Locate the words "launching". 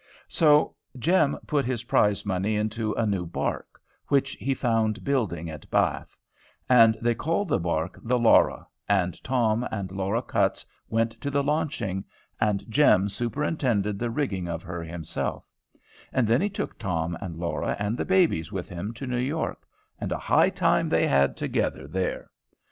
11.43-12.03